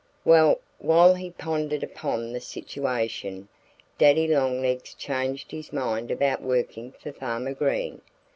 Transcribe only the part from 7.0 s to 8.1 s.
Farmer Green.